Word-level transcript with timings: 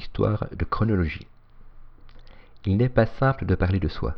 histoire 0.00 0.46
de 0.56 0.64
chronologie. 0.64 1.26
Il 2.64 2.78
n'est 2.78 2.88
pas 2.88 3.06
simple 3.06 3.44
de 3.44 3.54
parler 3.54 3.80
de 3.80 3.88
soi. 3.88 4.14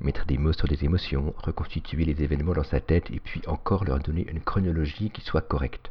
Mettre 0.00 0.26
des 0.26 0.36
mots 0.36 0.52
sur 0.52 0.68
des 0.68 0.84
émotions, 0.84 1.34
reconstituer 1.38 2.04
les 2.04 2.22
événements 2.22 2.52
dans 2.52 2.70
sa 2.72 2.80
tête 2.80 3.10
et 3.10 3.20
puis 3.20 3.40
encore 3.46 3.84
leur 3.84 4.00
donner 4.00 4.26
une 4.30 4.40
chronologie 4.40 5.10
qui 5.10 5.22
soit 5.22 5.48
correcte. 5.48 5.90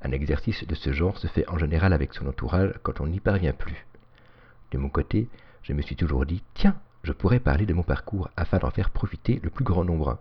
Un 0.00 0.12
exercice 0.12 0.66
de 0.66 0.74
ce 0.74 0.92
genre 0.92 1.18
se 1.18 1.26
fait 1.26 1.46
en 1.48 1.58
général 1.58 1.92
avec 1.92 2.14
son 2.14 2.26
entourage 2.26 2.72
quand 2.82 3.00
on 3.00 3.06
n'y 3.06 3.20
parvient 3.20 3.52
plus. 3.52 3.86
De 4.70 4.78
mon 4.78 4.88
côté, 4.88 5.28
je 5.62 5.74
me 5.74 5.82
suis 5.82 5.96
toujours 5.96 6.24
dit, 6.24 6.42
tiens, 6.54 6.76
je 7.04 7.12
pourrais 7.12 7.40
parler 7.40 7.66
de 7.66 7.74
mon 7.74 7.82
parcours 7.82 8.30
afin 8.36 8.58
d'en 8.58 8.70
faire 8.70 8.90
profiter 8.90 9.38
le 9.42 9.50
plus 9.50 9.64
grand 9.64 9.84
nombre. 9.84 10.18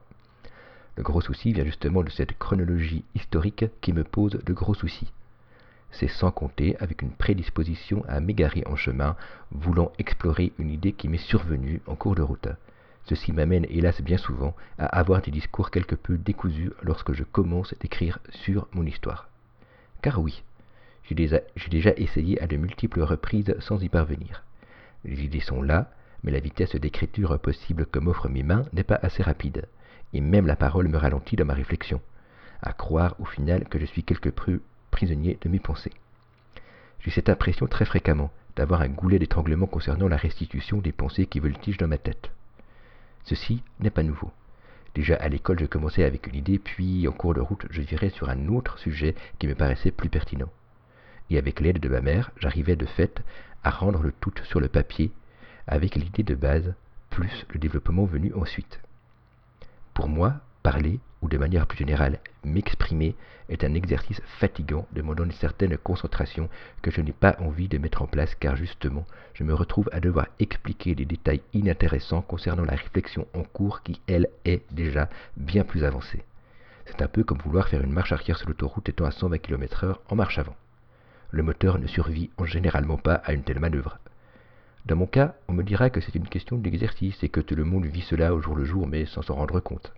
Le 0.98 1.04
gros 1.04 1.22
souci 1.22 1.54
vient 1.54 1.64
justement 1.64 2.04
de 2.04 2.10
cette 2.10 2.38
chronologie 2.38 3.06
historique 3.16 3.66
qui 3.80 3.94
me 3.94 4.04
pose 4.04 4.34
de 4.34 4.54
gros 4.54 4.74
soucis. 4.74 5.12
C'est 5.92 6.08
sans 6.08 6.32
compter 6.32 6.76
avec 6.80 7.02
une 7.02 7.12
prédisposition 7.12 8.04
à 8.08 8.20
m'égarer 8.20 8.64
en 8.66 8.76
chemin, 8.76 9.16
voulant 9.52 9.92
explorer 10.00 10.54
une 10.58 10.72
idée 10.72 10.94
qui 10.94 11.08
m'est 11.08 11.18
survenue 11.18 11.82
en 11.88 11.96
cours 11.96 12.16
de 12.16 12.22
route. 12.22 12.48
Ceci 13.06 13.34
m'amène 13.34 13.66
hélas 13.70 14.02
bien 14.02 14.18
souvent 14.18 14.56
à 14.78 14.86
avoir 14.86 15.22
des 15.22 15.32
discours 15.32 15.72
quelque 15.72 15.96
peu 15.96 16.18
décousus 16.18 16.72
lorsque 16.82 17.14
je 17.14 17.24
commence 17.24 17.74
d'écrire 17.80 18.20
sur 18.30 18.68
mon 18.74 18.86
histoire. 18.86 19.28
Car 20.02 20.20
oui, 20.20 20.44
j'ai 21.04 21.16
déjà, 21.16 21.92
essayé 21.98 22.42
à 22.42 22.48
de 22.48 22.58
multiples 22.58 23.02
reprises 23.02 23.56
sans 23.60 23.82
y 23.82 23.90
parvenir. 23.90 24.44
Les 25.04 25.24
idées 25.24 25.42
sont 25.42 25.62
là, 25.62 25.92
mais 26.24 26.32
la 26.32 26.40
vitesse 26.40 26.76
d'écriture 26.76 27.38
possible 27.40 27.86
que 27.86 28.00
m'offrent 28.00 28.30
mes 28.30 28.44
mains 28.44 28.66
n'est 28.72 28.84
pas 28.84 29.00
assez 29.02 29.24
rapide 29.24 29.68
et 30.14 30.22
même 30.22 30.48
la 30.48 30.56
parole 30.56 30.88
me 30.88 30.98
ralentit 30.98 31.36
dans 31.36 31.46
ma 31.46 31.54
réflexion, 31.54 32.02
à 32.62 32.74
croire 32.74 33.16
au 33.20 33.26
final 33.26 33.68
que 33.68 33.80
je 33.80 33.86
suis 33.86 34.04
quelque 34.04 34.30
peu 34.30 34.62
de 35.06 35.50
mes 35.50 35.60
pensées. 35.60 35.94
J'ai 37.00 37.12
cette 37.12 37.30
impression 37.30 37.68
très 37.68 37.86
fréquemment 37.86 38.32
d'avoir 38.56 38.82
un 38.82 38.90
goulet 38.90 39.20
d'étranglement 39.20 39.68
concernant 39.68 40.08
la 40.08 40.18
restitution 40.18 40.80
des 40.80 40.92
pensées 40.92 41.26
qui 41.26 41.40
voltigent 41.40 41.78
dans 41.80 41.88
ma 41.88 41.98
tête. 41.98 42.32
Ceci 43.24 43.64
n'est 43.80 43.90
pas 43.90 44.04
nouveau. 44.04 44.32
Déjà 44.94 45.16
à 45.16 45.30
l'école, 45.30 45.60
je 45.60 45.66
commençais 45.66 46.04
avec 46.04 46.28
une 46.28 46.36
idée, 46.36 46.60
puis 46.60 47.08
en 47.08 47.12
cours 47.12 47.34
de 47.34 47.40
route, 47.40 47.66
je 47.70 47.82
virais 47.82 48.10
sur 48.10 48.30
un 48.30 48.48
autre 48.50 48.78
sujet 48.78 49.16
qui 49.40 49.48
me 49.48 49.56
paraissait 49.56 49.92
plus 49.92 50.10
pertinent. 50.10 50.50
Et 51.30 51.38
avec 51.38 51.62
l'aide 51.62 51.80
de 51.80 51.88
ma 51.88 52.02
mère, 52.02 52.32
j'arrivais 52.38 52.76
de 52.76 52.86
fait 52.86 53.24
à 53.64 53.70
rendre 53.70 54.04
le 54.04 54.12
tout 54.12 54.34
sur 54.44 54.60
le 54.60 54.68
papier, 54.68 55.12
avec 55.68 55.96
l'idée 55.96 56.24
de 56.24 56.36
base, 56.36 56.74
plus 57.10 57.46
le 57.54 57.60
développement 57.60 58.06
venu 58.06 58.34
ensuite. 58.34 58.82
Pour 59.94 60.10
moi, 60.10 60.36
parler, 60.62 61.00
de 61.32 61.38
manière 61.38 61.66
plus 61.66 61.78
générale, 61.78 62.20
m'exprimer, 62.44 63.16
est 63.48 63.64
un 63.64 63.74
exercice 63.74 64.22
fatigant 64.40 64.86
demandant 64.92 65.24
une 65.24 65.32
certaine 65.32 65.78
concentration 65.78 66.50
que 66.82 66.92
je 66.92 67.00
n'ai 67.00 67.14
pas 67.14 67.38
envie 67.40 67.70
de 67.70 67.78
mettre 67.78 68.02
en 68.02 68.06
place 68.06 68.36
car 68.36 68.58
justement, 68.58 69.06
je 69.34 69.46
me 69.46 69.54
retrouve 69.54 69.90
à 69.94 70.02
devoir 70.02 70.28
expliquer 70.40 70.94
des 70.94 71.06
détails 71.06 71.42
inintéressants 71.54 72.22
concernant 72.22 72.66
la 72.66 72.76
réflexion 72.76 73.28
en 73.34 73.44
cours 73.44 73.82
qui, 73.82 74.02
elle, 74.08 74.30
est 74.44 74.64
déjà 74.72 75.10
bien 75.38 75.64
plus 75.64 75.86
avancée. 75.86 76.24
C'est 76.86 77.02
un 77.02 77.08
peu 77.08 77.24
comme 77.24 77.40
vouloir 77.40 77.70
faire 77.70 77.82
une 77.82 77.94
marche 77.94 78.12
arrière 78.12 78.38
sur 78.38 78.50
l'autoroute 78.50 78.90
étant 78.90 79.06
à 79.06 79.12
120 79.12 79.38
km/h 79.38 79.96
en 80.10 80.16
marche 80.16 80.38
avant. 80.38 80.56
Le 81.32 81.44
moteur 81.44 81.80
ne 81.80 81.88
survit 81.88 82.30
en 82.38 82.44
généralement 82.44 82.98
pas 82.98 83.16
à 83.16 83.32
une 83.32 83.44
telle 83.44 83.60
manœuvre. 83.60 84.00
Dans 84.86 84.98
mon 84.98 85.06
cas, 85.06 85.36
on 85.48 85.54
me 85.54 85.64
dira 85.64 85.90
que 85.90 86.02
c'est 86.02 86.16
une 86.16 86.28
question 86.28 86.58
d'exercice 86.58 87.24
et 87.24 87.30
que 87.30 87.40
tout 87.40 87.56
le 87.56 87.64
monde 87.64 87.86
vit 87.86 88.02
cela 88.02 88.34
au 88.34 88.42
jour 88.42 88.56
le 88.56 88.66
jour 88.66 88.86
mais 88.86 89.06
sans 89.06 89.22
s'en 89.22 89.36
rendre 89.36 89.62
compte. 89.62 89.94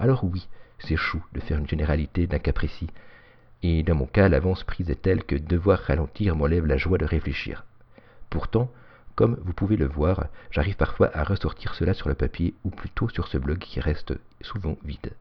Alors 0.00 0.22
oui, 0.22 0.46
c'est 0.78 0.96
chou 0.96 1.24
de 1.32 1.40
faire 1.40 1.58
une 1.58 1.68
généralité 1.68 2.28
d'un 2.28 2.38
cas 2.38 2.52
précis. 2.52 2.88
Et 3.64 3.82
dans 3.82 3.96
mon 3.96 4.06
cas, 4.06 4.28
l'avance 4.28 4.62
prise 4.62 4.88
est 4.90 5.02
telle 5.02 5.24
que 5.24 5.34
devoir 5.34 5.80
ralentir 5.80 6.36
m'enlève 6.36 6.66
la 6.66 6.76
joie 6.76 6.98
de 6.98 7.04
réfléchir. 7.04 7.64
Pourtant, 8.30 8.70
comme 9.16 9.40
vous 9.42 9.52
pouvez 9.52 9.76
le 9.76 9.88
voir, 9.88 10.26
j'arrive 10.52 10.76
parfois 10.76 11.10
à 11.14 11.24
ressortir 11.24 11.74
cela 11.74 11.94
sur 11.94 12.08
le 12.08 12.14
papier 12.14 12.54
ou 12.62 12.70
plutôt 12.70 13.08
sur 13.08 13.26
ce 13.26 13.38
blog 13.38 13.58
qui 13.58 13.80
reste 13.80 14.14
souvent 14.40 14.76
vide. 14.84 15.12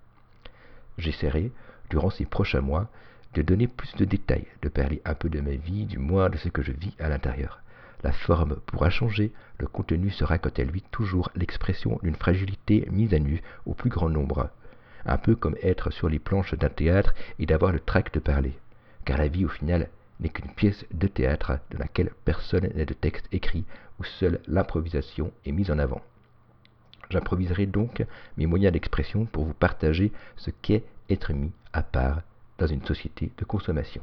J'essaierai, 1.00 1.52
durant 1.90 2.12
ces 2.12 2.26
prochains 2.26 2.62
mois, 2.62 2.88
de 3.34 3.42
donner 3.42 3.68
plus 3.68 3.96
de 3.96 4.06
détails, 4.06 4.46
de 4.62 4.70
parler 4.70 5.02
un 5.06 5.16
peu 5.16 5.30
de 5.30 5.42
ma 5.42 5.56
vie, 5.56 5.86
du 5.86 5.98
moins 5.98 6.30
de 6.30 6.38
ce 6.38 6.50
que 6.50 6.62
je 6.62 6.72
vis 6.72 6.94
à 7.00 7.10
l'intérieur. 7.10 7.62
La 8.04 8.12
forme 8.12 8.58
pourra 8.68 8.92
changer, 8.92 9.34
le 9.58 9.66
contenu 9.66 10.12
sera 10.12 10.38
quant 10.38 10.52
à 10.56 10.64
lui 10.64 10.84
toujours 10.92 11.32
l'expression 11.36 12.00
d'une 12.04 12.16
fragilité 12.16 12.88
mise 12.92 13.16
à 13.16 13.20
nu 13.20 13.42
au 13.66 13.74
plus 13.74 13.90
grand 13.90 14.10
nombre, 14.10 14.52
un 15.08 15.18
peu 15.18 15.36
comme 15.36 15.56
être 15.64 15.90
sur 15.92 16.10
les 16.10 16.20
planches 16.20 16.54
d'un 16.54 16.70
théâtre 16.70 17.14
et 17.40 17.46
d'avoir 17.46 17.72
le 17.72 17.80
trac 17.80 18.14
de 18.14 18.20
parler, 18.20 18.54
car 19.06 19.18
la 19.18 19.28
vie 19.28 19.46
au 19.46 19.50
final 19.50 19.90
n'est 20.20 20.30
qu'une 20.30 20.52
pièce 20.52 20.86
de 20.94 21.08
théâtre 21.08 21.60
dans 21.72 21.80
laquelle 21.80 22.12
personne 22.26 22.70
n'a 22.76 22.86
de 22.86 22.94
texte 22.94 23.28
écrit, 23.32 23.66
où 24.00 24.04
seule 24.04 24.40
l'improvisation 24.48 25.32
est 25.46 25.52
mise 25.52 25.72
en 25.72 25.80
avant. 25.80 26.02
J'improviserai 27.10 27.66
donc 27.66 28.06
mes 28.36 28.46
moyens 28.46 28.74
d'expression 28.74 29.26
pour 29.26 29.46
vous 29.46 29.54
partager 29.54 30.12
ce 30.36 30.52
qu'est 30.52 30.84
être 31.10 31.34
mis 31.34 31.52
à 31.74 31.82
part 31.82 32.22
dans 32.58 32.68
une 32.68 32.84
société 32.84 33.32
de 33.38 33.46
consommation. 33.46 34.02